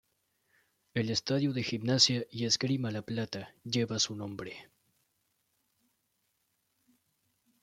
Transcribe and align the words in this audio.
El 0.95 1.11
estadio 1.11 1.53
de 1.53 1.61
Gimnasia 1.61 2.25
y 2.31 2.45
Esgrima 2.45 2.89
La 2.89 3.03
Plata 3.03 3.53
lleva 3.63 3.99
su 3.99 4.15
nombre. 4.15 4.67